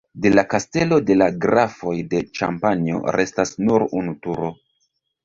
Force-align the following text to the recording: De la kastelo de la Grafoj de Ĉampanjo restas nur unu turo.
De 0.21 0.29
la 0.35 0.43
kastelo 0.51 0.97
de 1.09 1.17
la 1.21 1.27
Grafoj 1.43 1.93
de 2.13 2.21
Ĉampanjo 2.39 2.97
restas 3.17 3.53
nur 3.67 3.87
unu 4.01 4.17
turo. 4.25 4.51